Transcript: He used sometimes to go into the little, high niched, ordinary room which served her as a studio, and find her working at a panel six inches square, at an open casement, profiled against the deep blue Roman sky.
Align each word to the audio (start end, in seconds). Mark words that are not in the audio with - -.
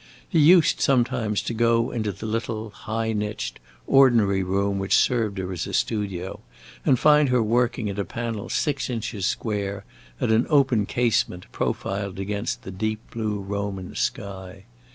He 0.27 0.39
used 0.39 0.79
sometimes 0.81 1.43
to 1.43 1.53
go 1.53 1.91
into 1.91 2.11
the 2.11 2.25
little, 2.25 2.71
high 2.71 3.13
niched, 3.13 3.59
ordinary 3.85 4.41
room 4.41 4.79
which 4.79 4.97
served 4.97 5.37
her 5.37 5.51
as 5.53 5.67
a 5.67 5.75
studio, 5.75 6.39
and 6.83 6.97
find 6.97 7.29
her 7.29 7.43
working 7.43 7.87
at 7.87 7.99
a 7.99 8.03
panel 8.03 8.49
six 8.49 8.89
inches 8.89 9.27
square, 9.27 9.85
at 10.19 10.31
an 10.31 10.47
open 10.49 10.87
casement, 10.87 11.45
profiled 11.51 12.19
against 12.19 12.63
the 12.63 12.71
deep 12.71 13.11
blue 13.11 13.41
Roman 13.41 13.93
sky. 13.93 14.65